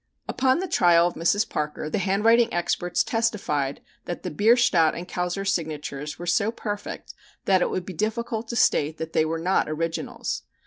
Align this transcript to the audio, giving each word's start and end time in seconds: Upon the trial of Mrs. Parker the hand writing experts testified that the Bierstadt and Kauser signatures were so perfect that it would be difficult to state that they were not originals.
Upon 0.27 0.57
the 0.57 0.67
trial 0.67 1.05
of 1.05 1.13
Mrs. 1.13 1.47
Parker 1.47 1.87
the 1.87 1.99
hand 1.99 2.25
writing 2.25 2.51
experts 2.51 3.03
testified 3.03 3.81
that 4.05 4.23
the 4.23 4.31
Bierstadt 4.31 4.95
and 4.95 5.07
Kauser 5.07 5.45
signatures 5.47 6.17
were 6.17 6.25
so 6.25 6.51
perfect 6.51 7.13
that 7.45 7.61
it 7.61 7.69
would 7.69 7.85
be 7.85 7.93
difficult 7.93 8.47
to 8.47 8.55
state 8.55 8.97
that 8.97 9.13
they 9.13 9.25
were 9.25 9.37
not 9.37 9.69
originals. 9.69 10.41